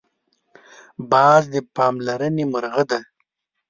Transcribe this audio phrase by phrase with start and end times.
[1.11, 3.01] باز د پاملرنې مرغه دی